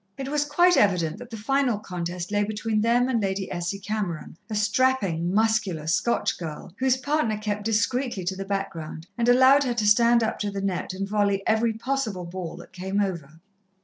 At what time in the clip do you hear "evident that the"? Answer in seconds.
0.77-1.37